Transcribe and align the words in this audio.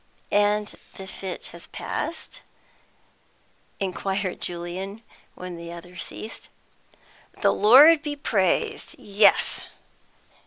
"And 0.31 0.73
the 0.95 1.05
fit 1.05 1.45
has 1.53 1.67
passed?" 1.67 2.41
inquired 3.79 4.41
Julian 4.41 5.03
when 5.35 5.57
the 5.57 5.71
other 5.71 5.95
ceased. 5.95 6.49
"The 7.43 7.53
Lord 7.53 8.01
be 8.01 8.15
praised; 8.15 8.95
yes!" 8.97 9.65